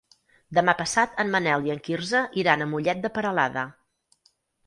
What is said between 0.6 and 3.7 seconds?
passat en Manel i en Quirze iran a Mollet de Peralada.